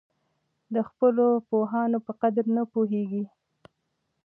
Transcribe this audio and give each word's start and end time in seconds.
د 0.73 0.75
خپلو 0.89 1.25
پوهانو 1.49 1.97
په 2.05 2.11
قدر 2.21 2.45
نه 2.55 2.63
پوهېږي. 2.73 3.23